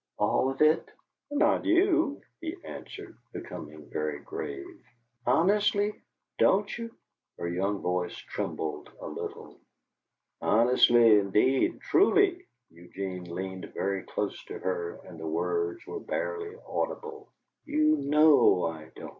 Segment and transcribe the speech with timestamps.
[0.17, 0.89] "All of it?"
[1.29, 4.81] "Not you," he answered, becoming very grave.
[5.27, 5.93] "Honestly
[6.39, 6.95] DON'T you?"
[7.37, 9.59] Her young voice trembled a little.
[10.41, 17.31] "Honestly indeed truly" Eugene leaned very close to her and the words were barely audible.
[17.65, 19.09] "You KNOW I don't!"